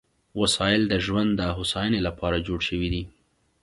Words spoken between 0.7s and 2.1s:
د ژوند د هوساینې